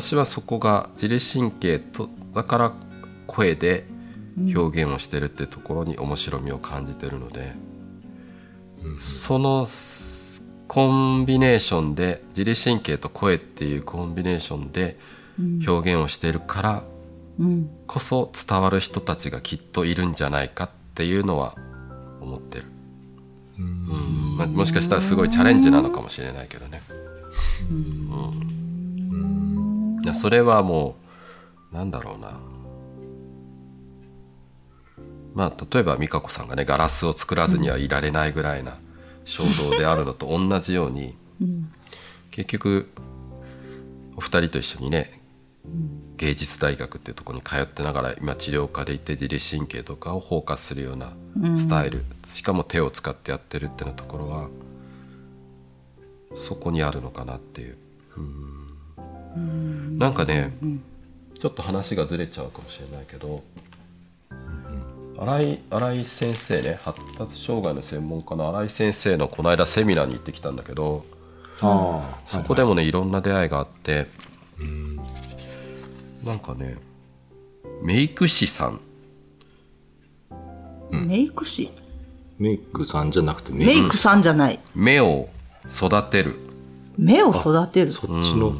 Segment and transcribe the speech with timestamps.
[0.00, 2.72] 私はそこが自律神経とだから
[3.26, 3.84] 声で
[4.36, 7.54] 表現をしてるってところに面白みを感じてるので、
[8.98, 9.66] その
[10.68, 14.96] コンビネーションで自律神経と声っていうコンビネーションで
[15.66, 16.84] 表現をしているから
[17.86, 21.56] こそ伝わる人たちがきっといるんじゃないかっていうのは
[22.20, 22.64] 思ってる。
[23.58, 24.36] うん。
[24.36, 26.82] まあ、もしかしたらすごいチャレンジなのかもしれないけどね。
[27.70, 28.57] うん、い
[30.08, 30.96] やそれはも
[31.72, 32.40] うなんだろうな。
[35.34, 38.78] まあ例えば美香子さんがねガラスを作らずにはいられないぐらいな
[39.24, 41.70] 衝動であるのと同じように、うん、
[42.32, 42.90] 結局
[44.16, 45.20] お二人と一緒にね、
[45.64, 51.12] うん、芸術大学っていうところに通ってながら今治療家でいて自律神経とかを包括するような
[51.54, 54.48] スタイル、うん、しかも手を使ってやってるっていうところは
[56.34, 57.76] そこにあるのかなっていう。
[58.16, 58.57] うん
[59.36, 60.52] なんかね、
[61.38, 63.42] ちょっと話がずれちゃうかもしれないけど
[65.18, 71.04] 新井新井先生ね発達障害の専門家の新井先生のこの間セミナーに行ってきたんだけど
[71.60, 74.06] あそこでもね、はいはい、いろんな出会いがあって
[74.64, 74.96] ん。
[76.24, 76.76] なんかね
[77.82, 78.80] メイク師さん、
[80.90, 81.70] うん、メイク師？
[82.38, 84.60] メイクさんじゃなくてメイクさんじゃない。
[84.74, 85.28] 目を
[85.68, 86.36] 育てる。
[86.96, 87.90] 目を育てる。
[87.90, 88.54] そっちの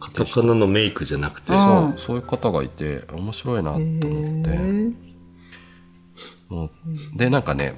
[0.00, 2.00] カタカナのメイクじゃなくて、そう。
[2.00, 5.10] そういう方がいて面白いなと思って。
[7.14, 7.74] でなんかね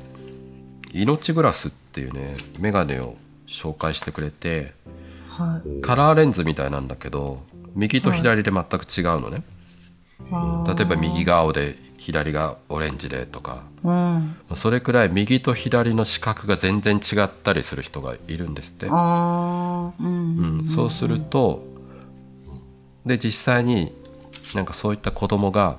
[0.94, 4.72] 命グラスっていうね眼鏡を紹介してくれて、
[5.28, 7.42] はい、カラーレンズみたいなんだけど
[7.74, 9.42] 右と左で全く違うのね、
[10.30, 21.71] はい、例えば右が青で左がオレンジでとか、うん、それくらい右と左の視覚が全然違ったりする人がいるんですって、うん、うん、そうすると
[23.06, 23.94] で実際に
[24.54, 25.78] なんかそういった子供が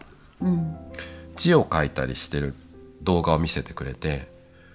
[1.36, 2.54] 字を書いたりしてる
[3.02, 4.28] 動画を見せてくれて、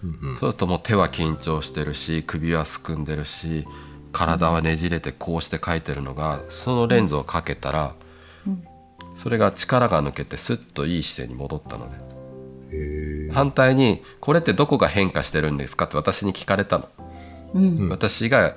[0.02, 3.66] うんうん、そうするともう手は緊張してるし首はすくんでるし
[4.12, 7.94] 体はねじれてこうして描いてるのがそのレンズをかけたら、
[8.46, 8.64] うん、
[9.14, 12.08] それが力が抜けてスッといい姿勢に戻ったのね。
[13.32, 16.88] 反対に「これってどこが変化してるんですか?」って私に聞かれたの。
[17.54, 18.56] うん、私が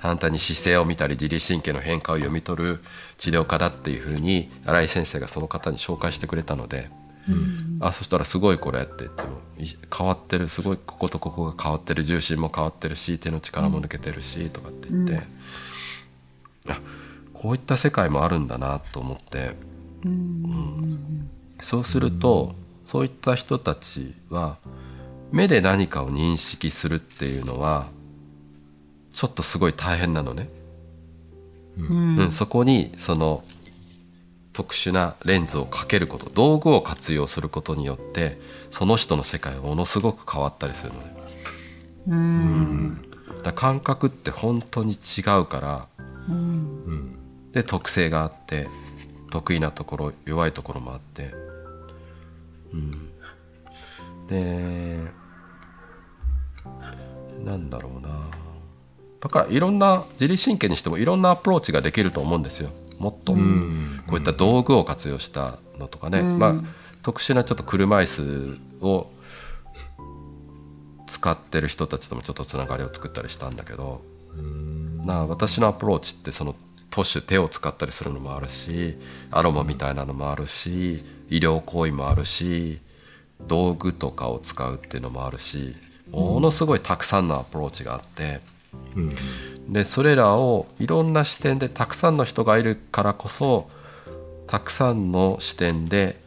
[0.00, 2.80] 反対に姿勢を見たり自律神経の変化を読み取る
[3.18, 6.90] 治療家だっていうふうに新井先生がその方に紹介してくれたので
[7.28, 9.40] うん、あそしたらすごいこれって言っても
[9.96, 15.18] 変わってるすごいこことここが変わってる重心も変わってるし手の力も抜けてるし、とかって言って、うん、
[16.72, 16.80] あ
[17.34, 19.52] こういった世界もあるんだなと思って、
[20.04, 21.28] うん、
[21.60, 24.56] そうすると、そういった人たちは
[25.30, 27.88] 目で何かを認識するっていうのは
[29.12, 30.48] ちょっとすごい大変なのね。
[31.78, 33.42] うん、そこにその
[34.52, 38.38] 特殊なレンズをかけること道具を活用することによって
[38.70, 41.16] その人の世界はものすごく変わったりするのね。
[42.08, 43.10] うん。
[43.42, 45.88] だ感覚って本当に違うから、
[46.28, 47.16] うん、
[47.52, 48.68] で特性があって
[49.30, 51.32] 得意なところ弱いところもあって、
[52.72, 52.90] うん、
[54.28, 54.98] で
[57.44, 58.28] なんだろうな
[59.20, 62.70] だからいろんな自律神経にしてもいろんなアプローチができると思うんですよ。
[62.98, 66.54] もっとこういった道具を活用したのとかね、まあ、
[67.02, 69.10] 特殊なちょっと車椅子を
[71.06, 74.02] 使ってる人たちともちょっとつながりを作ったりしたんだけど。
[75.04, 76.54] な私のアプローチってその
[76.90, 78.96] 都市手を使ったりするのもあるし
[79.30, 82.80] アロマみたいなのもあるし医療行為もあるし
[83.40, 85.74] 道具とかを使うっていうのもあるし
[86.10, 88.40] ものすごいたくさんのアプローチがあって、
[88.96, 93.68] うん、でそれらをいろんな視点でたくさんの人がいるからこそ
[94.46, 96.20] たくさんの視点で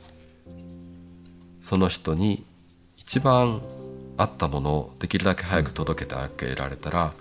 [1.62, 2.46] その人に
[2.98, 3.62] 一番
[4.18, 7.14] 合ったものをできるだけ早く届けてあげられたら、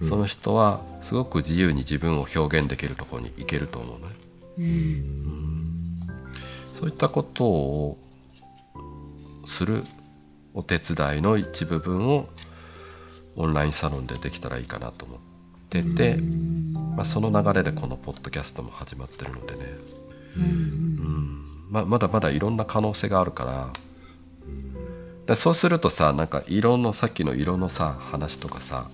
[0.00, 4.06] うん、その人はすごく自由に自分を表現できるところに行けると思うね。
[4.58, 5.96] うん、
[6.78, 7.98] そういったことを
[9.46, 9.84] する
[10.54, 12.28] お手伝いの一部分を
[13.36, 15.32] オンラインサロンでできたらいいかなと思って。
[15.80, 16.16] ってて、
[16.96, 19.60] まあ、その流れでこのポッドキャストも始まってるのでね、
[20.36, 21.46] うん。
[21.70, 23.70] まあ、まだまだいろんな可能性があるから。
[25.26, 28.88] でそうするとさなんか色のさっきの色のさ話とかさ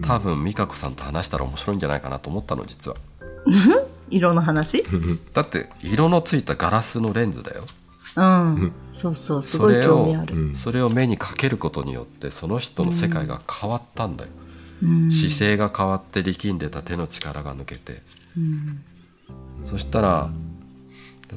[0.00, 2.96] 多分美香子さんと話したら面白いんじゃないかなと思ったの実は。
[4.10, 4.82] 色の話？
[5.34, 7.64] だって色のついたガラスのレンズだよ
[8.18, 10.56] うん、そうそうすごい興味ある。
[10.56, 14.30] それを目にかけることによってその人の世界が変わったんだよ、
[15.10, 18.02] 姿勢が変わって力んでた手の力が抜けて、
[18.36, 18.82] うん、
[19.66, 20.30] そしたら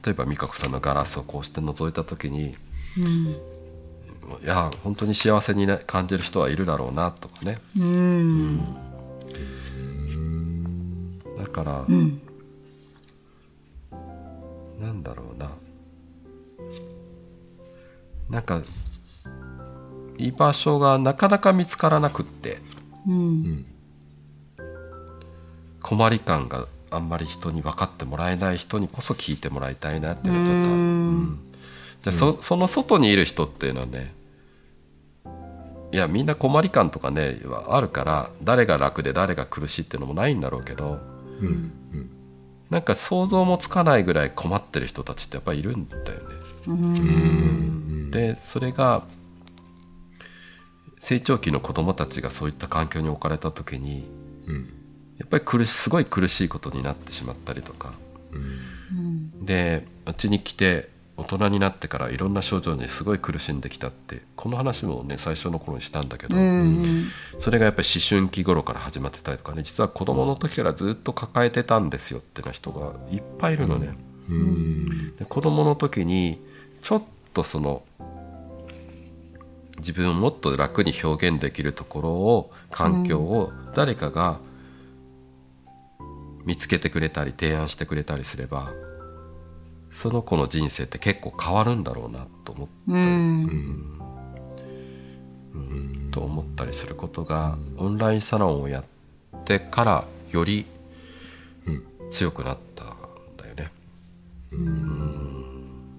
[0.04, 2.56] 例えば美香子さんのガラスをこうして覗いた時に、
[2.98, 3.38] うん、い
[4.46, 8.60] や本当に幸せに、ね、感じる人はいるだろうなとかね、うん、
[11.38, 12.22] だから、うん、
[14.80, 15.52] なんだろうな
[18.32, 18.64] なんか
[20.18, 22.60] 居場所がなかなか見つからなくって、
[23.08, 23.66] うん、
[25.82, 31.40] 困り感があんまり人に分かってもらえない人にこそ聞いてもらいたいなっていうのはちょっとうん、
[32.02, 34.14] じゃあそその外にいる人っていうのはね
[35.92, 37.38] いやみんな困り感とかね
[37.68, 41.00] あるから誰が楽で誰が苦しいっていうのもないんだろうけど、
[41.42, 41.48] うん。
[41.94, 42.10] うん、
[42.72, 46.12] なんか想像もつかないぐらい困ってる人たちってやっぱりいるんだよね。
[46.68, 49.04] うん、でそれが
[50.98, 54.10] 成長期の子どもたちがそういった環境に置かれた時に、
[54.48, 54.74] うん、
[55.18, 57.94] やっぱり苦しすごい苦しいことになってしまったりとか、
[58.32, 67.06] うん、でうちに来て大人になってからいろんな症状にすごい苦しんできたってこの話もね最初の頃にしたんだけど、うん、
[67.38, 73.94] それがやっぱり思春期頃から始まってたりとかね実は子どもの時からずっと抱えてたんですよってな人がいっぱいいるのね。
[74.30, 76.40] うん、で子どもの時に
[76.82, 77.04] ちょっ
[77.34, 77.84] とその
[79.78, 84.40] 自分をもっと楽に表現できるところを環境を誰かが
[86.46, 88.72] 見つけてくれたり提案してくれたりすれば
[89.92, 93.98] その子の人生って結構変わるんだろうなと思ったり、うん。
[95.54, 98.86] うん、と思ったりすることがオンラインサロンをやっ
[99.44, 100.66] てからより
[102.10, 102.88] 強くなったん
[103.38, 103.72] だよね。
[104.54, 105.94] うん、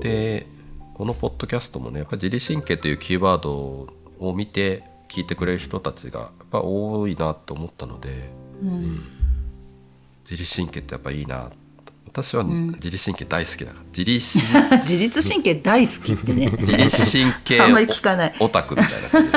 [0.00, 0.46] で
[0.94, 3.88] このポッドキャストもねやっぱ自律神経というキーワード
[4.20, 8.30] を見て聞いてくれる人たちがやっぱ多いなと思ったので、
[8.62, 9.02] うん、
[10.28, 11.50] 自律神経ってやっぱいいな
[12.08, 16.50] 私は自律神経大好きだから、 自律自律神経大好きってね。
[16.58, 18.34] 自律神経 あんまり聞かない。
[18.40, 19.30] オタクみたいな感じ、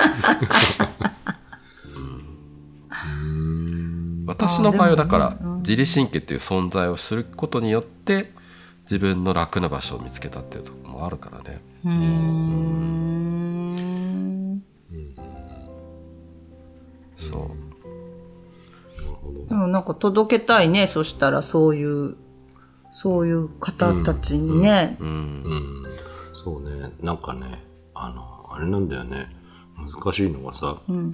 [2.95, 8.31] うん、私の場合はだから、自律神経っていう存在をすることによって
[8.83, 11.61] 自分の楽な場所を見つけたっていうところもあるからね。
[11.83, 13.11] うん。
[17.17, 17.49] そう。
[19.49, 22.15] でもなんか届けたいね、そしたらそういう、
[22.91, 24.97] そういう方たちにね。
[24.99, 25.07] うん。
[25.07, 25.85] うん、
[26.33, 29.27] そうね、なんかね、あの、あれなんだよね。
[29.77, 31.11] 難しいのがさ、うん、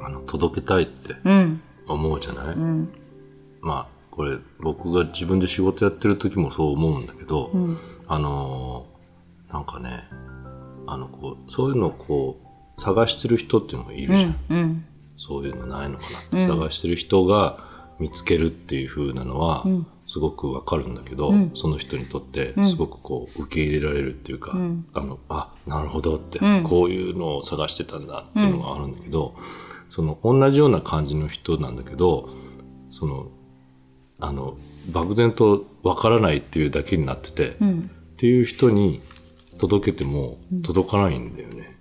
[0.00, 1.14] あの届けたいって
[1.86, 2.88] 思うじゃない、うん、
[3.60, 8.86] まあこれ僕が自分で仕事やってる時もそう思うんだけど、うん、あの
[9.50, 10.04] なんかね、
[10.86, 12.38] あの、こう、そういうのをこ
[12.76, 14.36] う、探してる人っていうのもいるじゃん。
[14.50, 14.84] うんうん、
[15.16, 17.64] そういうのないのかなって、探してる人が
[17.98, 19.64] 見つけるっていう風なのは、
[20.08, 29.36] すごくわかるんだけど、うん、その人にとってすごくこう受け入れられるっていうか、うん、あの、あ、なるほどって、うん、こういうのを探してたんだっていうのがあるんだけど、
[29.90, 32.30] その同じような感じの人なんだけど、
[32.90, 33.28] その、
[34.18, 34.56] あの、
[34.90, 37.54] 漠然とわからないっていうだけになってて、っ
[38.16, 39.02] ていう人に
[39.58, 41.77] 届けても届かないんだよね。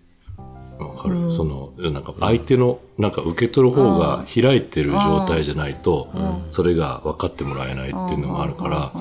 [0.86, 6.10] わかる、うん、その、なんか相手の、なんか受け取る方が開いてる状態じゃないと、
[6.48, 8.93] それが分かってもらえないっていうのがあるから、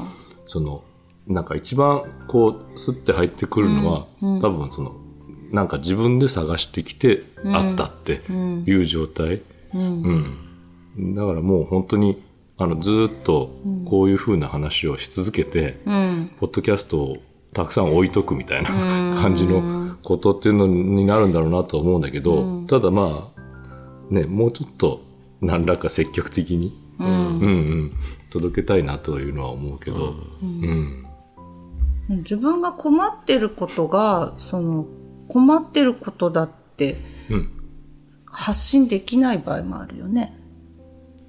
[0.44, 0.82] その、
[1.26, 4.96] なんか一番こう、スッて入ってくるのは、多分その、
[5.50, 8.22] なんか自分で探してきてあったって
[8.66, 9.42] いう状態。
[9.74, 11.14] うん。
[11.14, 12.22] だからもう本当に、
[12.58, 13.50] あの、ずっと
[13.88, 15.90] こういう風な話をし続けて、ポ
[16.46, 17.16] ッドキャストを
[17.52, 18.70] たくさん置いとくみたいな
[19.20, 19.75] 感じの
[20.06, 25.00] ことっていうのになるんだろうなと思うんだけど、ただまあ、ね、もうちょっと
[25.40, 27.92] 何らか積極的に、うん、うんうん
[28.30, 31.06] 届けたいなというのは思うけど、うん、
[32.08, 34.86] うん、自分が困ってることが、その、
[35.28, 36.98] 困ってることだって、
[38.26, 40.38] 発信できない場合もあるよね。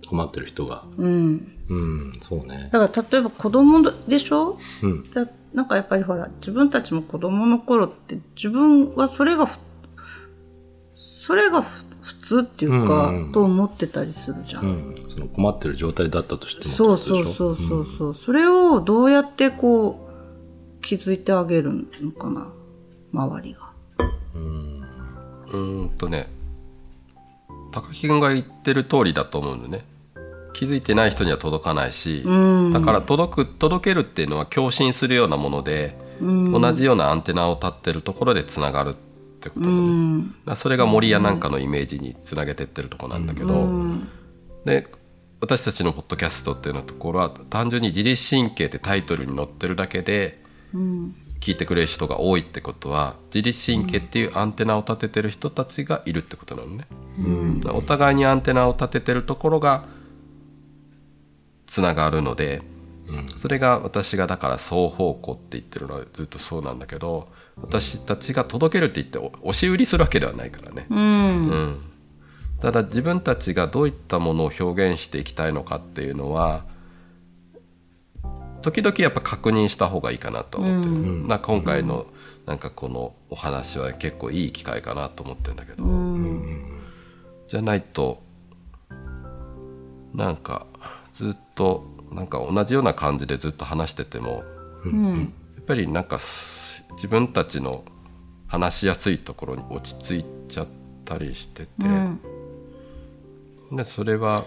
[0.07, 0.83] 困ってる人が。
[0.97, 1.51] うん。
[1.69, 2.69] うん、そうね。
[2.71, 4.57] だから例えば子供でしょ？
[4.83, 5.05] うん。
[5.57, 9.49] なんかやっぱりほら、自分たちも子供の頃って自分はそれが、
[10.93, 14.65] それが普通っていうか、うんうん、と思ってたりするじゃん。
[14.65, 20.07] うん、その困ってる状態だったとしてもそうそうそうそうそう、うん、それをどうやってこ
[20.79, 22.49] う、気づいてあげるのかな、
[23.11, 23.71] 周りが。
[24.35, 24.83] うん。
[25.53, 26.27] うんとね、
[27.71, 29.85] 高木君が言ってる通りだと思うんだよね。
[30.57, 32.23] 気づいてない人には届かないし、
[32.73, 38.93] だから届く届けるっていうのは共振するようなもので、同じようなアンテナを立ってるところでつながるっ
[39.39, 43.67] てことだね、それが森やなんかのイメージにつなげてってるとこなんだけど、
[44.65, 44.87] で
[45.41, 50.41] 私たちのポッドキャストっていうのところは単純に自律神経ってタイトルに載ってるだけで
[51.39, 56.87] 聞いてくれる人が多いってことは自律神経っていうアンテナを立ててる人たちがいるってことなのね。
[57.19, 59.85] うん、お互いにアンテナを立ててるところが
[61.67, 62.61] つながるので、
[63.07, 67.27] うん、それが私がだから双方向って言ってるのはずっとそうなんだけど
[67.61, 70.87] 私たちが届けるって言って押し売りするわけではないからね。
[70.89, 71.81] うん、うん。
[72.59, 76.65] ただ自分たちがどういったものを表現していきたいのかっていうのは
[78.63, 82.07] 時々やっぱ確認した方がいいかなと思ってる、うん、な今回の
[82.47, 86.81] なんかこのお話は結構いい機会かなと思ってるんだけど、うん、
[87.47, 88.23] じゃないと
[90.13, 90.65] なんか
[91.13, 91.46] ずっと
[92.11, 94.43] なんか同じような感じでずっと話してても、
[94.85, 96.19] うん、やっぱりなんか
[96.91, 97.83] 自分たちの
[98.47, 100.67] 話しやすいところに落ち着いちゃっ
[101.05, 101.69] たりしてて、
[103.71, 104.45] でそれは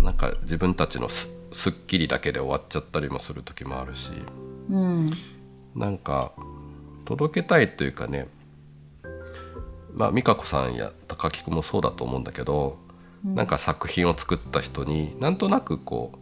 [0.00, 4.10] なんか自分たちのすすっきりだけで終わっちゃったりもする時もあるし、
[4.70, 5.08] うん、
[5.76, 6.32] なんか
[7.04, 8.26] 届けたいというかね
[9.94, 12.83] まあ美香子さんや高木君もそうだと思うんだけど、うん、
[13.24, 16.12] なんか作品を作った人になんとなくこ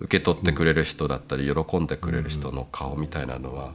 [0.00, 3.72] う受け取ってくれる人だったり喜んでくれる人の顔みたいなのは、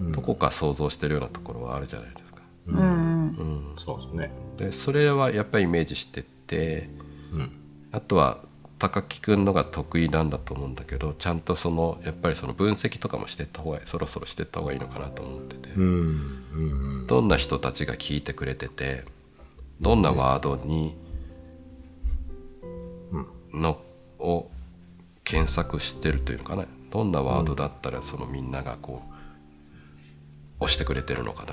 [0.00, 2.40] うん、どこか想像してるようなところはあるじゃないですか。
[2.66, 4.32] うん、うん、そうですね。
[4.56, 6.88] でそれはやっぱりイメージしてて、
[7.32, 7.52] うん、
[7.92, 8.38] あとは
[8.78, 19.04] 高木君のが得意なんだと思うんだけどちゃんとそのやっぱりその分析とかもしてった方がそろそろしてった方がいいのかなと思ってて、うんうん、どんな人たちが聞いてくれてて
[19.80, 20.96] どんなワードに、
[23.52, 23.80] の
[24.18, 24.50] を
[25.24, 29.02] 検索してるというのかなどんなワードだったらそのみんながこ
[30.60, 31.44] う押してくれてるのか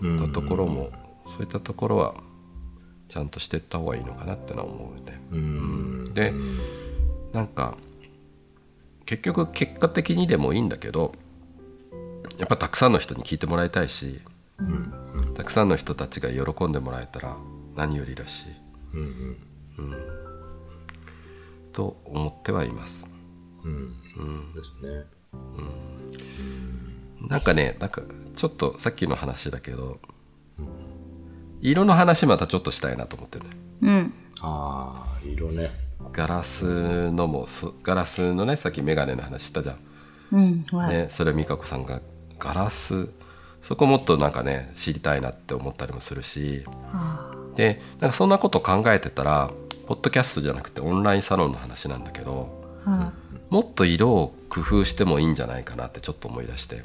[0.00, 0.90] な、とところも
[1.26, 2.14] そういったところは
[3.08, 5.20] ちゃんとしていった方がいいのかなってのは思うね。
[5.32, 6.32] うん、で
[7.32, 7.76] なんか
[9.06, 11.14] 結局結果的にでもいいんだけど
[12.38, 14.20] やっぱたくさんの人に聞いてもらいたいし、
[14.58, 17.36] うん、たくさんの人たちが喜んでもらえたら
[17.76, 18.46] 何よりだし、
[18.92, 19.36] うん、
[19.78, 19.94] うん、
[21.74, 23.08] と思ってはいます。
[23.64, 23.94] うん、
[24.54, 25.04] ですね。
[27.20, 28.02] うん、なんかねなんか
[28.34, 29.98] ちょっとさっきの話だけど、
[31.60, 33.46] 色の話またちょっとしたいなと思ってね。
[33.82, 34.14] うん。
[34.40, 35.70] ああ、色ね。
[36.12, 37.46] ガラスのも
[37.82, 39.78] ガラスのねさっき眼鏡の話したじゃん。
[40.32, 42.00] うんはい、ね、それ美香子さんが
[42.38, 43.10] ガラス
[43.62, 49.50] そこもっとなんかね知りたいなって思ったりもするし、はあ、でなんかそんなこと考えてたら
[49.86, 52.48] ポッドキャストじゃなくてオンラインサロンの話なんだけど、
[52.84, 53.12] はあ、
[53.50, 56.82] もっと色を工夫してもいいんじゃないかなってちょっと思い出して、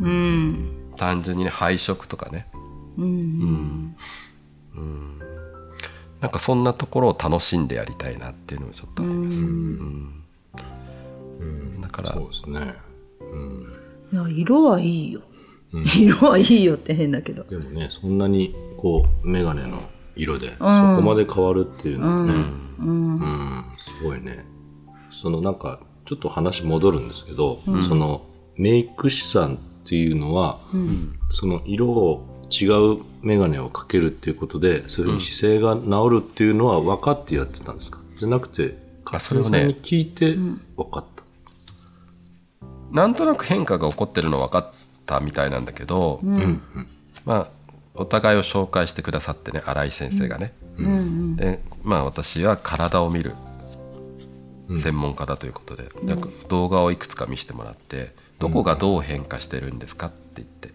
[0.00, 2.46] うん、単純にね配色とかね、
[2.96, 3.96] うん、
[4.76, 5.18] うん、
[6.20, 9.38] なんかそんなところを楽しんでやりたいなっていうのもちょっとあります。
[9.40, 10.24] うん、
[11.40, 12.74] うん、だからそうですね、
[13.20, 13.76] うん、
[14.12, 15.22] いや色はいいよ、
[15.96, 17.42] 色はいいよって変だけど。
[17.44, 19.82] でもねそんなにこう眼鏡の
[20.18, 20.50] 色で。
[20.52, 20.64] そこ
[21.02, 22.32] まで変わるっていうのはね、
[22.80, 23.64] うん。
[23.78, 24.44] すごいね。
[25.10, 30.60] そのなんかちょっと話戻るんですけど、そのメイク師さんっていうのは、
[31.32, 40.34] その色を違う眼鏡をかけるっていうことで、そういうふうに姿勢が治るっていうのは分かってやってたんですか、じゃなくて、かすみさんに聞いて
[40.76, 41.22] 分かった、
[42.92, 44.72] なんとなく変化が起こってるの分かっ
[45.06, 46.60] たみたいなんだけど、うん、
[47.24, 47.50] まあ、
[47.98, 50.52] お互いを紹介してくださってね、新井先生がね。
[50.78, 53.34] うん、で、まあ私は体を見る
[54.76, 60.70] 専門家だということで、うん、動画をいくつか見せてもらって、どこがどう変化してるんですかって言って。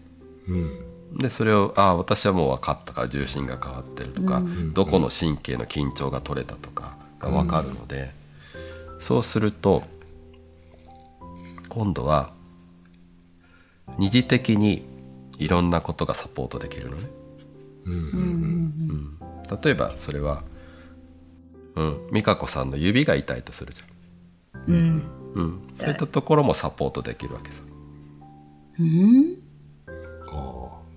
[0.48, 0.94] うん。
[1.18, 8.10] でそれをああ私はもう分かったから重心が変わってるとか、うん、どこの神経の緊張が取れたとかが分かるので、
[8.94, 9.84] うん、そうすると
[11.68, 12.32] 今度は
[13.98, 14.84] 二次的に
[15.38, 17.10] いろんなことがサポートできるのね。
[17.86, 19.18] うん、
[19.62, 20.42] 例えばそれは、
[21.76, 24.72] うん、美香子さんの指が痛いとするじゃん。
[24.72, 25.02] うん、
[25.34, 27.62] うん、そういったところもサポートできるわけさ。
[28.78, 29.36] うん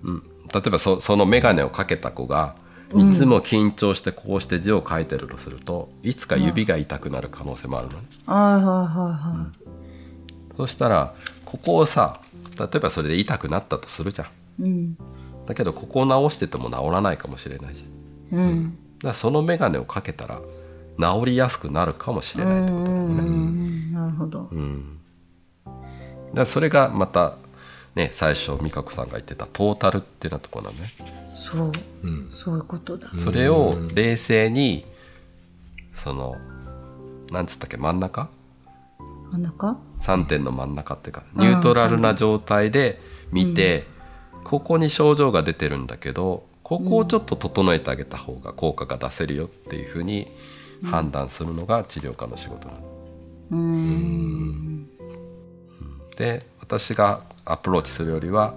[0.02, 2.56] うん、例えばそその眼鏡をかけた子が
[2.94, 8.04] いつも緊張してこうして字を書いてるとすると、いつか指が痛くなる可能性もあるのね。
[8.24, 10.56] はいはいはいはい。
[10.56, 11.14] そしたら
[11.44, 12.20] ここをさ
[12.58, 14.62] 例えばそれで痛くなったとするじゃん。
[14.62, 14.98] うん、
[15.46, 18.38] だけどここを直してても治らないかもしれないじゃん。
[18.38, 18.64] うん、
[18.98, 20.40] だからその眼鏡をかけたら
[20.98, 23.92] 治りやすくなるかもしれないってことだよね。
[23.92, 24.48] なるほど。
[24.50, 24.98] うん、
[26.34, 27.36] だそれがまた
[27.94, 30.88] ね、最初美香子さんが言ってたトータルっていうなところなのね。
[31.34, 31.72] そう、
[32.04, 33.08] うん、そういうことだ。
[33.14, 34.84] それを冷静に
[35.92, 36.36] その
[37.32, 38.28] なんつったっけ真ん中
[39.32, 43.00] 真ん中 ?3 点の真ん中っていうかニュートラルな状態で
[43.32, 43.86] 見て、
[44.34, 50.28] うん、ここに症状が出てるんだけどここをちょっと整えてあげた方が効果が出せるよっていうふうに
[50.84, 52.80] 判断するのが治療家の仕事なの。
[53.52, 54.86] うん。
[56.16, 58.54] で私がアプローチするよりは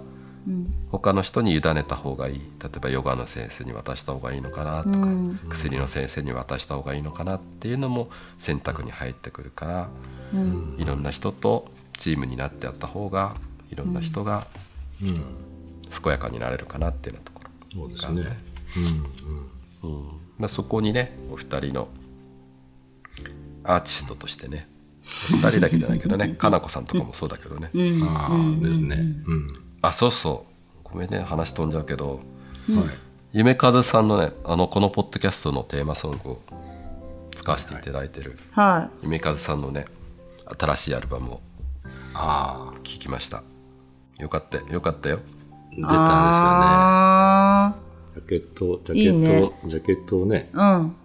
[0.90, 2.38] 他の人に委ねた方がいい。
[2.38, 8.08] 例えばヨガの先生に渡した方がいいのかなとか、うん、薬の先生に渡した方がいいのかなっていうのも
[8.38, 9.88] 選択に入ってくるから、
[10.34, 13.36] うん、いろんな人とチームになってやった方が
[13.70, 14.46] いろんな人が
[15.00, 18.38] 健やかになれるかなっていうようなところが、ね、そうですね。
[19.82, 20.06] うんうん。
[20.38, 21.88] まあ、そこにねお二人の
[23.64, 24.66] アーティストとしてね
[25.04, 27.70] 2人だけじゃないけどね かなこさんとかもそうだけどね。
[28.02, 28.96] ああですね。
[29.26, 30.52] うんあそうそう。
[30.84, 32.20] ごめんね話飛んじゃうけど、
[32.68, 32.90] うん、
[33.32, 36.38] 夢和さんのねあのこのポッドキャストのテーマソングを
[37.34, 39.86] 使わせていただいてる、はい、夢和さんのね
[40.58, 41.40] 新しいアルバムを
[42.14, 43.42] ああ聞きました。
[44.18, 45.20] よかったよかったよ。
[45.70, 46.60] 出たんですよ
[47.72, 47.92] ね。
[48.12, 50.50] ジャケットジャケットいい、ね、ジャケットをね。
[50.52, 50.96] うん。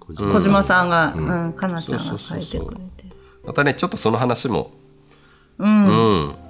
[0.00, 3.04] 小島さんが、うん、うん、かなちゃんが書いてくれて。
[3.44, 4.70] またねちょっとその話も。
[5.58, 5.92] うん、う
[6.30, 6.47] ん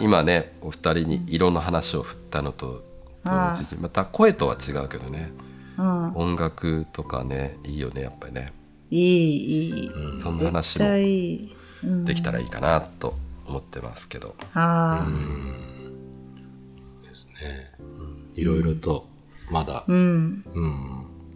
[0.00, 2.84] 今ねお二人に色の話を振ったのと
[3.24, 5.32] 同時にまた声とは違うけどね、
[5.78, 8.52] うん、音楽とかねいいよねやっぱりね。
[8.90, 13.14] いいいい、うん、そんな話もできたらいいかなと
[13.46, 14.58] 思ってますけど、う
[15.08, 15.56] ん、
[17.02, 17.72] ですね、
[18.34, 19.06] いろいろと
[19.50, 20.44] まだ、うん。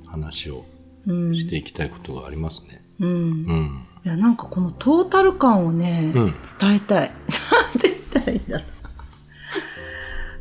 [0.06, 0.64] 話を
[1.06, 2.82] していきたいことがありますね。
[3.00, 3.86] うん。
[4.04, 6.32] いやなんかこのトータル感をね、伝
[6.76, 7.10] えたい
[8.20, 8.64] ったらいいんだろ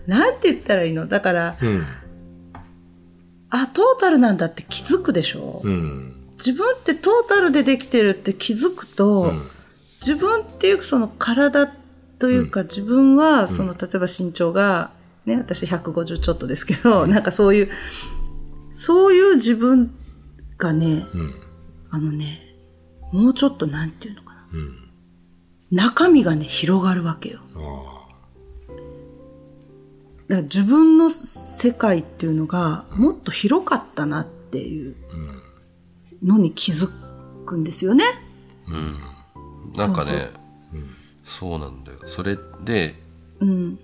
[0.07, 0.09] う。
[0.09, 1.07] なんて言ったらいいの？
[1.07, 1.87] だから、うん、
[3.49, 9.41] あ、トータルなんだって気づくでしょ、うん、自分ってトータルでできてるって気づくと、うん、
[10.01, 11.67] 自分っていうその体
[12.19, 14.91] というか、自分はその、例えば身長が、
[15.25, 17.69] ね、私150ちょっとですけど、なんかそういう、
[18.71, 19.91] そういう自分
[20.57, 21.05] がね、
[21.89, 22.41] あのね、
[23.11, 24.45] もうちょっとなんていうのかな。
[25.75, 27.39] 中身がね、広がるわけよ。
[30.29, 34.95] だから自分の世界っていうのがもっと広かったなっていう
[36.23, 36.89] のに気づ
[37.45, 38.05] くんですよね。
[38.69, 38.97] うん。
[39.75, 40.29] なんかね、
[41.25, 41.99] そうなんだよ。
[42.07, 42.95] それで、
[43.41, 43.77] うん、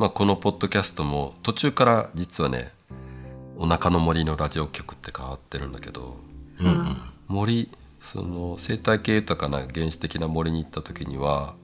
[0.00, 2.72] まあこのポッドキャストも途中から実はね、
[3.56, 6.16] お腹の森のラジオ局って変わってるんだけど、
[6.58, 7.70] うん、森、
[8.12, 11.54] その生態系豊かな原始的な森に行った時には、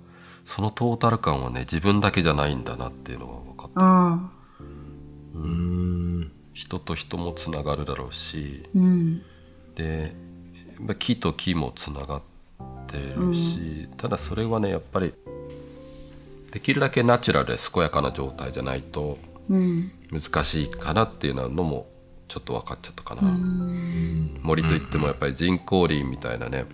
[0.44, 4.64] そのトータル感はね自分だけじゃないんだなっていうのが分かった。
[5.34, 6.32] うん。
[6.58, 9.22] 人と人もつながるだろうし、うん、
[9.76, 10.12] で
[10.98, 12.22] 木と木もつながっ
[12.88, 15.14] てるし、うん、ただそれはねやっぱり
[16.50, 21.86] できるだけナチュラルで健やかな状態じゃないと難しいかなっていうのも
[22.28, 23.22] ちょっと分かっちゃったかな、
[24.42, 26.66] 森といってもやっぱり人工林みたいなね。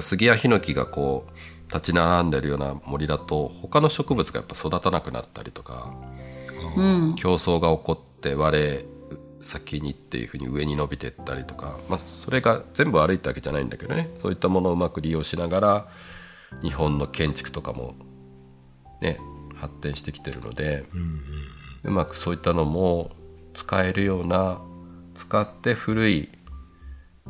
[0.00, 5.94] 杉やヒノキがこう立ち並んでるような森だと他の植物がやっぱ育たなくなったりとか、
[6.76, 8.84] うん、競争が起こって我
[9.40, 14.10] 先にっていうふうに上に伸びていったりとか、まあ、それが全部悪いってわけじゃないんだけどね。
[14.22, 15.88] そういったものをうまく利用しながら
[16.62, 17.94] 日本の建築とかも
[19.00, 19.18] ね
[19.56, 21.20] 発展してきてるので、うんうん、
[21.84, 23.10] うまくそういったのも
[23.54, 24.60] 使えるような
[25.14, 26.28] 使って古い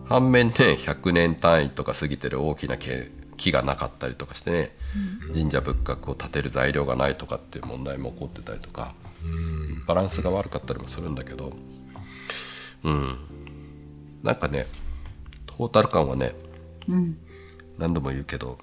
[0.05, 4.77] 反面ね100年単位とか過ぎてる大きな木がなかったりとかしてね、
[5.27, 11.53] うん、神社仏閣を建てる材料がないとかっていう問題も起こってたりとか、うん、バランスが悪かったりもするんだけど
[12.85, 13.19] うん。
[14.23, 14.67] なんかね
[15.47, 16.35] トータル感はね、
[16.89, 17.19] うん、
[17.79, 18.59] 何度も言うけど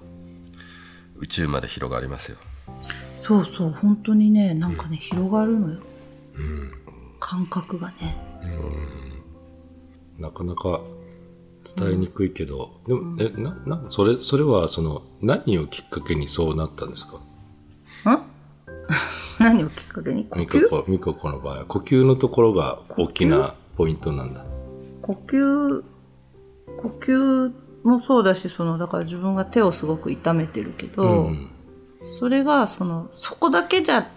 [1.16, 2.38] 宇宙まで広がりますよ。
[3.16, 5.80] そうそう本当にねなんかね、広がるのよ、
[6.36, 6.72] うん、
[7.20, 8.16] 感覚がね、
[10.16, 10.80] うん、なかなか
[11.76, 17.18] 伝えにくいけど、でも、え、な、な、それ、それは、その、何をきっかけにそうなったんですか？
[18.10, 18.22] ん？
[19.38, 20.24] 何をきっかけに？
[20.24, 20.90] 呼吸？
[20.90, 24.44] ミココの場合は、呼吸のところが大きなポイントなんだ。
[25.02, 25.82] 呼吸、
[26.80, 27.52] 呼吸
[27.82, 31.50] もそうだし、その、だから自分が手をすごく痛めてるけど、うん、
[32.02, 34.08] それが、その、そこだけじゃ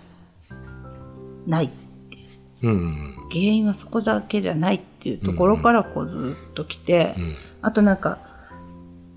[1.48, 1.70] ない
[2.64, 2.68] う。
[2.68, 7.24] うん、原因はそこだけじゃないっていうところからこうずっと来て、うん。
[7.24, 8.20] うん、あとなんか、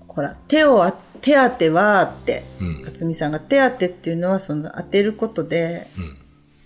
[0.07, 2.43] ほら、手をあ、手当てはって、
[2.85, 5.87] 辰巳さんが手当てっていうのはその当てることで、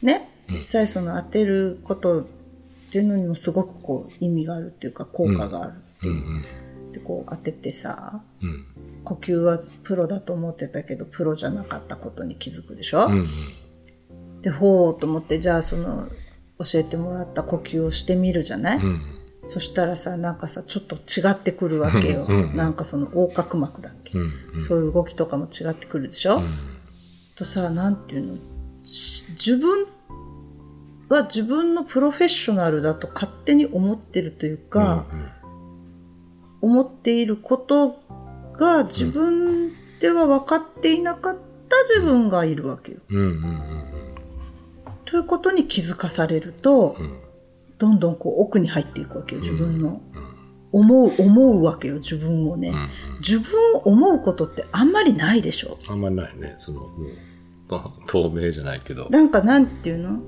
[0.01, 2.25] うん、ね、実際その当てることっ
[2.91, 5.73] ていうのにもすごくこう意味があるっていうか効果がある。
[6.03, 6.07] う。
[6.07, 8.65] んうん、でこう当ててさ、うん、
[9.03, 13.15] 呼吸はプロだと思ってたけどプロじゃなかったことに気づくでしょ、うんう
[14.37, 16.09] ん、でほうと思ってじゃあその
[16.59, 19.01] 教えてもらった呼吸をしてみるじゃない、うん、
[19.47, 26.43] そしたらさなんかさちょっと違ってくるわけよ、うんうん、なんかその横隔膜だっけ、うんうん、そういう動きとかも違ってくるでしょ、うん、
[27.35, 28.37] とさなんていうの？
[28.83, 29.85] 自分
[31.09, 38.01] は自分のプロフェッショナルだと勝手に思ってるというか、うんうん、思っていること
[38.57, 41.37] が自分では分かっていなかっ
[41.69, 42.99] た自分がいるわけよ。
[45.09, 47.19] ということに気づかされると、うん、
[47.77, 50.01] どんどんこう奥に入っていくわけよ、自分の。
[50.71, 52.69] 思う、思うわけよ、自分をね。
[52.69, 55.79] うんうん、自分を思うことってあんまりないでしょ。
[55.87, 56.53] あんまりないね。
[56.57, 56.89] その、
[58.05, 59.09] 透明じゃないけど。
[59.09, 60.19] なんかなんていうの？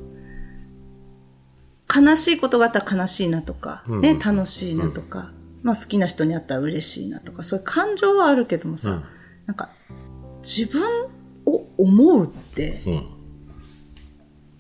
[1.94, 9.04] 悲しいことがあったら悲しいなとか、うん、ね、楽しいなとか、うん、まあ好きな人に会ったら嬉しいなとか、そういう感情はあるけどもさ、うん、
[9.46, 9.70] なんか、
[10.42, 10.82] 自分
[11.46, 12.82] を思うって、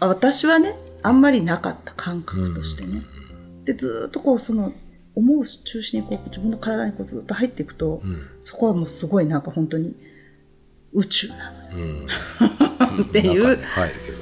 [0.07, 3.03] 私はね、あんまりなかった感覚としてね。
[3.65, 4.73] で、ずっとこう、その、
[5.15, 8.01] 思う中心にこう、自分の体にこうずっと入っていくと、
[8.41, 9.95] そこはもうすごいなんか本当に、
[10.93, 11.85] 宇宙なのよ。
[12.97, 13.59] うん、 っていう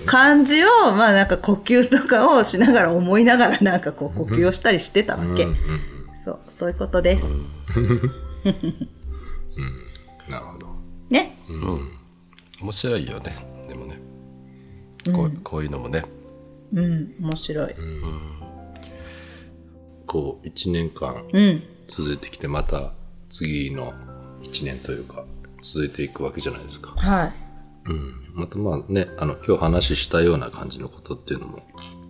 [0.06, 5.46] 感じを、まあなんか呼吸とかをしながら思いながらなんかこう呼吸をしたりしてたわけ。
[5.46, 5.56] うん、
[6.24, 7.38] そう、そういうことです。
[7.76, 8.02] うん、
[10.30, 10.68] なるほど。
[11.10, 11.38] ね。
[11.50, 11.92] うん。
[12.62, 13.36] 面白いよね。
[13.68, 14.09] でもね。
[15.14, 16.04] こうこういうのもね。
[16.74, 17.76] うん、面白い。
[20.06, 21.24] こう、一年間
[21.88, 22.94] 続いてきて、また
[23.30, 23.94] 次の
[24.42, 25.26] 一年というか、
[25.62, 26.92] 続いていくわけじゃないですか。
[26.96, 27.34] はい。
[27.90, 28.14] うん。
[28.34, 31.64] またまあね、あの、今日話したような感じのことっていうのも、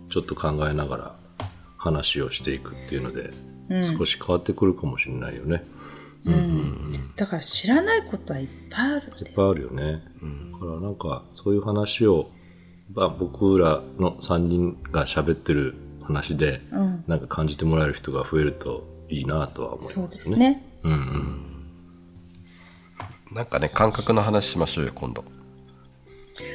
[0.08, 1.16] ちょっと考えながら
[1.76, 3.30] 話をしていくっていうので、
[3.70, 5.64] うん、少し変わってくるかもしれないよね。
[6.26, 10.02] うん、うん、だから知らないことはいっぱいある、ね、いっぱいあるよね。
[10.22, 12.30] うん、だからなんか、そういう話を、
[12.94, 20.02] まあ、僕らの3人が喋ってる話で、うん、なんか感じてもらえる人が増えるといいなとは思いますね。
[20.02, 20.62] そうですね。
[20.82, 21.50] うんうん。
[23.32, 25.24] なんかね感覚の話しましょうよ今度。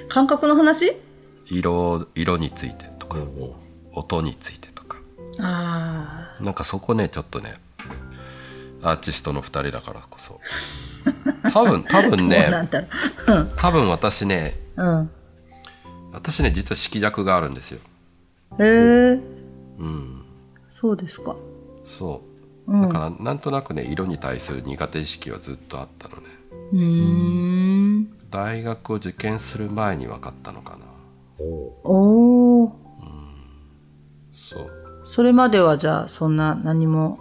[0.10, 0.91] 感覚の話？
[1.45, 3.17] 色色についてとか、
[3.93, 4.98] 音についてとか。
[5.39, 7.54] あなんかそこねちょっとね
[8.82, 10.39] アーティストの2人だからこそ。
[11.54, 12.50] 多分多分ね
[13.28, 15.12] うん、多分私ね、うん、
[16.15, 17.80] 私ね実は色弱があるんですよ。
[18.60, 19.19] へえ
[19.80, 20.25] うん。
[20.69, 21.36] そうですか。
[21.86, 22.21] そ
[22.67, 22.82] う。
[22.82, 26.23] だからなんとなくね色に対する苦手意識はずっとあったのね。
[26.73, 28.10] うん。
[28.32, 30.86] 大学を受験する前に分かったのかな。
[31.39, 31.43] お
[31.84, 32.71] お、うん、
[34.34, 34.71] そう。
[35.04, 37.19] それまではじゃあそんな何も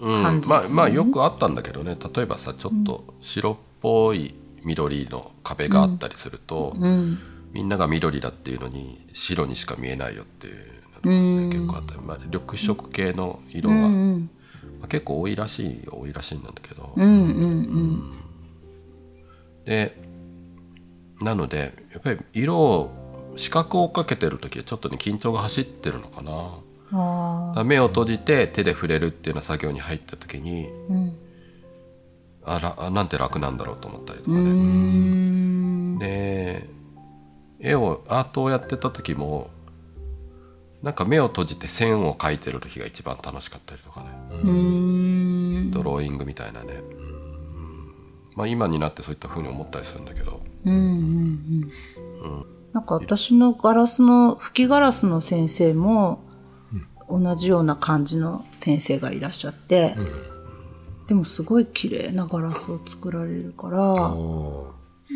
[0.00, 1.96] うん、まあまあよくあったんだけどね。
[2.14, 4.34] 例えばさちょっと白っぽい
[4.64, 7.18] 緑の壁があったりすると、うん、
[7.52, 10.56] みんなが緑だっていうのに白にしか見えないよっていう
[11.04, 11.94] のが、ね、結構あった。
[11.94, 14.30] り、まあ、緑色系の色が、うん
[14.80, 16.94] まあ、結構多いらしい多いらしいんだけど、
[19.64, 19.96] で
[21.20, 26.58] なのでやっぱり色を視覚をかけてる時はちょっとね緊張が走ってるのかな。
[27.64, 31.16] 目を閉じて手で触れるっていうような作業に入った時に、うん、
[32.44, 35.98] あらなんて楽なんだろうと思ったりとかね。
[35.98, 36.31] で
[37.62, 39.50] 絵をアートをやってた時も
[40.82, 44.08] なんか目を閉じて線を描いてる時が一番楽しかったりとかね。
[45.70, 46.82] ドローイングみたいなね、
[48.34, 50.42] まあ、今になってそういったふうに思ったりするんだけど。
[50.64, 50.90] うんうんうん、
[52.22, 56.24] うん、なんか私のガラスの吹きガラスの先生も
[57.08, 63.78] 同じような感じの先生がいらっしゃって、うん、でもすごい綺麗なガラスを作られるから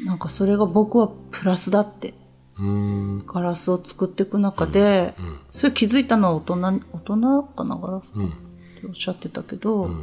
[0.05, 2.15] なんかそれが僕はプラスだって
[2.59, 5.27] ガラスを作っていく中で、うん。
[5.27, 6.57] うん、それ気づいたのは大人、
[6.93, 8.05] 大人かな、ガラス。
[8.09, 10.03] っておっしゃってたけど、うん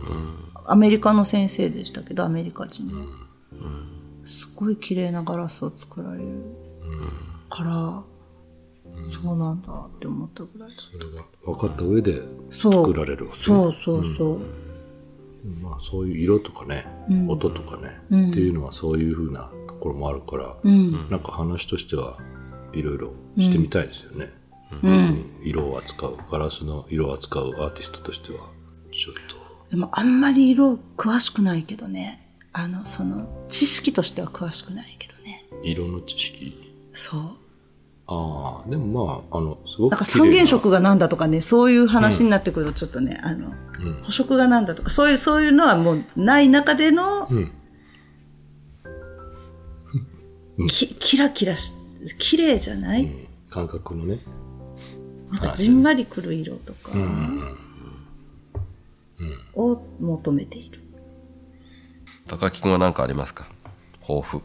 [0.66, 3.06] アメリカの先生でしたけど、アメリカ人の。
[4.26, 6.26] すごい綺麗なガラスを作られる。
[7.50, 8.04] から、
[9.12, 14.40] そうなんだって思ったぐらいだそれが分かった上で作られるわけ、ね、そうそうそう、
[15.62, 16.86] まあそういう色とかね、
[17.28, 22.18] 音とかね、っていうのはそういうふうなところもあるから、うん、なんか話としては
[22.74, 24.32] いろいろしてみたいですよね、
[24.84, 28.40] うん、色を扱うガラスの色を扱うアーティストとしては
[28.92, 29.36] ちょっと。
[29.70, 32.20] でもあんまり色詳しくないけどね。
[32.52, 35.46] あのその知識としては詳しくないけどね。
[35.64, 36.54] 色の知識？
[36.94, 37.22] そう。
[38.06, 47.40] ああ、でもまあ、あの、すごくなんか三原色がなんだとかね、そういう話になってくるとちょっとね、うん、あの、うん、補色がなんだとか、そういう、そういうのはもうない中での、う
[50.66, 51.74] ん、きキラキラし、
[52.20, 53.10] 綺麗じゃない、
[53.50, 54.20] 感覚のね。
[55.32, 56.92] なんかじんわりくる色とか
[59.56, 60.80] を求めている。
[62.28, 63.48] 高木君は何かありますか？
[64.02, 64.42] 抱負。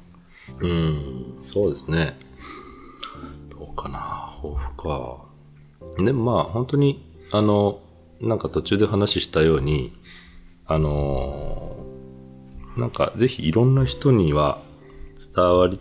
[0.60, 2.16] うん、そうですね。
[3.50, 5.24] どうかな、抱負か。
[6.02, 7.80] でもまあ、本当に、あの、
[8.20, 9.92] なんか途中で話したように、
[10.66, 11.76] あの
[12.76, 14.60] なんかぜひいろんな人には
[15.34, 15.80] 伝わり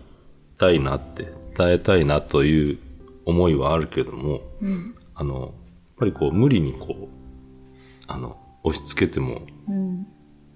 [0.57, 2.79] たいなって、伝えたいなという
[3.25, 5.51] 思いはあるけども、うん、あの、やっ
[5.97, 7.07] ぱりこう無理にこう、
[8.07, 10.07] あの、押し付けても、うん、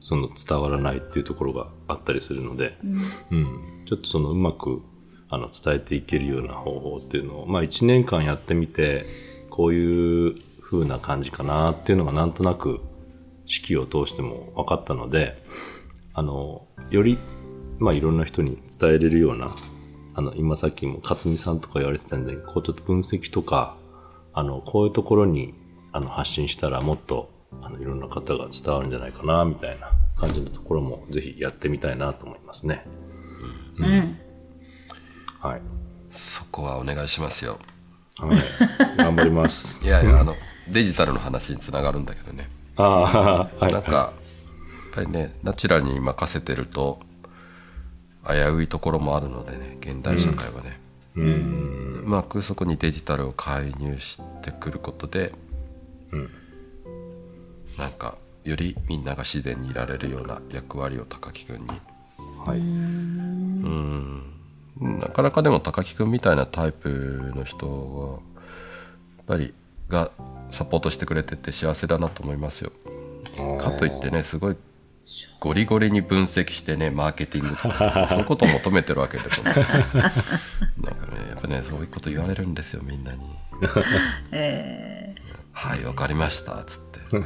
[0.02, 4.82] その伝わらないっていうところがあったりするので、うん、うん、ちょっとそのうまく
[5.30, 9.06] あの伝えていけるような方法っていうのを、まあ1年間やってみて、
[9.50, 12.82] こういう風な感じかなっていうのがなんとなく
[13.46, 15.42] 式を通しても分かったので、
[16.14, 17.18] あの、より、
[17.80, 19.56] まあいろんな人に伝えれるような、
[20.14, 23.76] あの、今さっきも勝美さんとか言われてたんで、こうちょっと分析とか、
[24.34, 25.54] あの、こういうところに、
[25.92, 27.30] あの、発信したらもっと、
[27.62, 32.86] あの、いろんな方が伝わるんじゃないかな、みたいな感じのところも、ぜひやってみたいなと思いますね。
[33.78, 33.86] うん。
[33.86, 34.18] うん、
[35.40, 35.62] はい。
[36.10, 37.60] そこはお願いしますよ。
[38.18, 38.38] はい。
[38.98, 39.84] 頑張ります。
[39.88, 40.36] いやいや、あの、
[40.70, 42.50] デジタルの話につながるんだけどね。
[42.76, 43.74] ああ、はい。
[43.74, 44.14] なんか、や
[44.92, 47.00] っぱりね、ナチュラルに任せてると、
[48.28, 50.80] 危ういところもあるのでね、現代社会はね。
[51.16, 55.34] うん、うまくそこにデジタルを介入してくることで、
[56.12, 56.30] うん、
[57.78, 61.68] なんかよりみんなが自然にいられるような役割を高木君に。
[62.46, 62.60] はい。
[62.60, 64.24] うん。
[64.80, 68.10] なかなかでも高木君みたいなタイプの人は
[69.18, 69.54] やっぱり
[69.90, 70.12] が
[70.50, 72.72] サポートしてくれてて幸せだなと思いますよ。
[73.60, 74.56] かといってねすごい
[75.42, 79.56] ゴリゴリに分析してねマーケティングとか そういうことを求めてるわけでもない。
[79.56, 83.26] なんかねやっぱねそういうこと言われるんですよみんなに
[84.32, 87.00] 「えー、はいわかりました」っつって「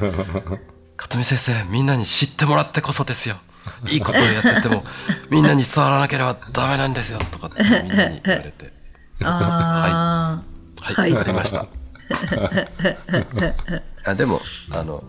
[0.96, 3.36] 勝美先生みんなに知ってもらってこそですよ。
[3.90, 4.84] いいことをやってても
[5.28, 8.72] みんなに伝わらなければダメなんですよ」とかってみんなに言われて
[9.20, 10.92] 「はい。
[10.94, 11.66] はいわ、はい、かりました」
[14.06, 15.04] あでもあの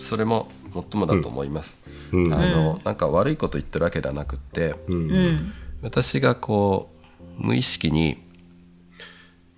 [0.00, 1.76] それももっともだと思います、
[2.12, 6.90] うん、あのなんか悪いこと言ってるわけではなくて、うん、私がこ
[7.38, 8.18] う無意識に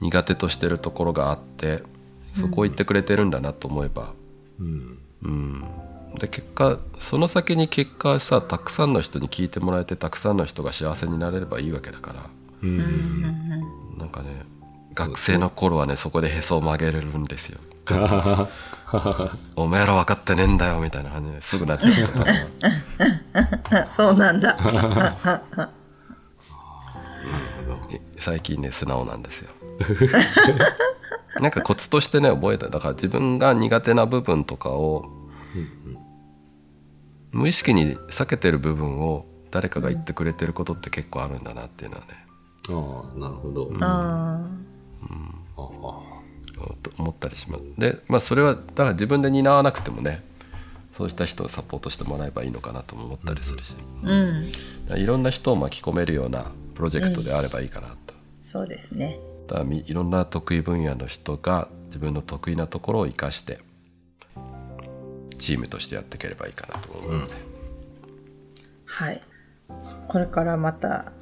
[0.00, 1.82] 苦手としてるところがあって
[2.34, 4.12] そこを言ってくれてるんだなと思えば、
[4.60, 5.64] うん、うん、
[6.18, 12.30] で結果その先に結果さたくさんの人に聞いてもらえてたくさんの人が幸せになれればいいわけだから、
[12.62, 12.78] うん、
[13.96, 14.42] なんかね
[14.94, 17.60] 学生の頃はねそこでへそを曲げれるんですよ。
[19.56, 22.10] お前ら分かってねえんだよみたいな感じですぐなっちゃっ
[23.70, 24.56] たそうなんだ。
[28.18, 29.50] 最近ね素直なんですよ。
[31.40, 32.68] なんかコツとしてね覚えた。
[32.68, 35.04] だから自分が苦手な部分とかを、
[37.32, 42.26] 無意識に避けてる部分を誰かが言ってくれてることって結構あるんだなっていうのはね。
[42.68, 45.34] ああなるほど、うん、ああ、うん。
[45.56, 46.15] と
[46.98, 50.22] 思ったりしますでまあそれはだから自分で担わなくてもね
[50.96, 54.50] そうした人をサポートしてもらえばいいのかなと思ったりするし、うん、
[54.96, 57.96] いろんな人を巻き込めるようなプロジェクトであればいいかなと、うん、
[58.42, 59.18] そうですね。
[59.46, 63.60] だいろんな得意分野の人が自分の得意なところを生かして
[65.38, 67.38] チームとしてやっていければいいかなと思うので、うん、
[68.86, 69.22] はい。
[70.08, 71.12] これからまた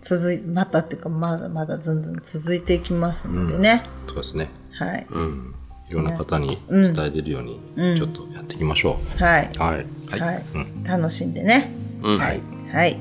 [0.00, 4.48] 続い、うん、またっていうかまだまだずんずん続いていきますのでね、そうですね
[4.84, 5.06] はい。
[5.10, 5.54] うん。
[5.88, 7.60] いろんな方に伝えれるように、
[7.96, 9.22] ちょっとやっていきましょう。
[9.22, 9.50] はい。
[9.58, 9.86] はい。
[10.20, 10.42] はい。
[10.86, 11.72] 楽しんでね。
[12.02, 12.40] はい。
[12.72, 12.96] はい。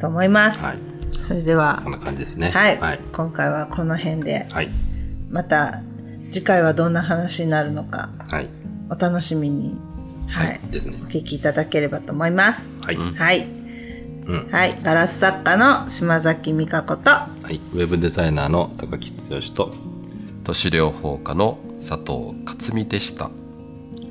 [0.00, 0.64] と思います。
[0.64, 0.78] はい。
[1.22, 1.80] それでは。
[1.84, 2.50] こんな感じですね。
[2.50, 3.00] はい。
[3.12, 4.46] 今回はこの辺で。
[4.50, 4.68] はい。
[5.30, 5.80] また、
[6.30, 8.08] 次回はどんな話になるのか。
[8.28, 8.48] はい。
[8.90, 9.76] お楽しみに。
[10.28, 10.60] はい。
[10.70, 10.98] ですね。
[11.00, 12.74] お聞きいただければと思います。
[12.82, 12.96] はい。
[12.96, 13.46] はい。
[14.50, 14.76] はい。
[14.82, 17.60] ガラス作家の島崎美香子と、はい。
[17.72, 19.72] ウェブデザイナーの高木剛と、
[20.44, 23.30] 都市療法科の佐藤克美でした。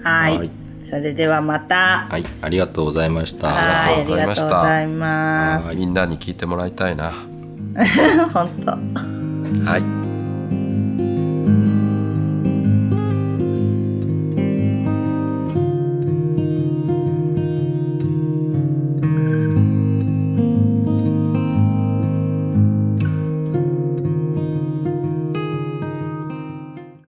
[0.04, 0.50] はい。
[0.90, 2.08] それではまた。
[2.10, 2.26] はい。
[2.42, 3.88] ありがとうございました。
[3.88, 4.24] ありがとうござ
[4.82, 5.76] いました。
[5.76, 7.12] みんなに聞いてもらいたいな。
[8.34, 8.72] 本当。
[9.70, 10.03] はい